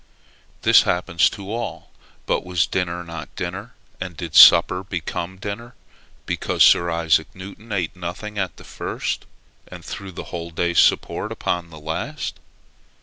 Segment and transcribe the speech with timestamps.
[0.63, 1.91] This happens to all;
[2.25, 5.75] but was dinner not dinner, and did supper become dinner,
[6.25, 9.27] because Sir Isaac Newton ate nothing at the first,
[9.67, 12.39] and threw the whole day's support upon the last?